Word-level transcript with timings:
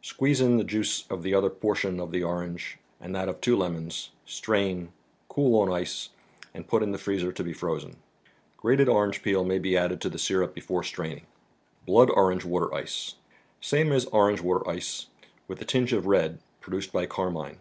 Squeeze 0.00 0.40
in 0.40 0.58
the 0.58 0.62
juice 0.62 1.08
of 1.10 1.24
the 1.24 1.34
other 1.34 1.50
portion 1.50 1.98
of 1.98 2.12
the 2.12 2.22
orange 2.22 2.78
and 3.00 3.12
that 3.16 3.28
of 3.28 3.40
two 3.40 3.56
lemons, 3.56 4.10
strain, 4.24 4.92
cool 5.28 5.60
on 5.60 5.72
ice, 5.72 6.10
and 6.54 6.68
put 6.68 6.84
in 6.84 6.92
the 6.92 6.98
freezer 6.98 7.32
to 7.32 7.42
be 7.42 7.52
frozen. 7.52 7.96
Grated 8.56 8.88
orange 8.88 9.24
peel 9.24 9.42
may 9.42 9.58
be 9.58 9.76
added 9.76 10.00
to 10.00 10.08
the 10.08 10.20
syrup 10.20 10.54
before 10.54 10.84
straining. 10.84 11.26
OBlooH^range 11.88 12.46
mater 12.48 12.68
Site, 12.76 12.82
s 12.84 13.16
.^ 12.84 13.16
n 13.76 13.86
^ 13.88 14.40
Water 14.44 14.68
Ice," 14.70 15.06
with 15.48 15.60
a 15.60 15.64
tinge 15.64 15.92
of 15.92 16.06
red, 16.06 16.38
produced 16.60 16.92
by 16.92 17.04
Carmine. 17.04 17.58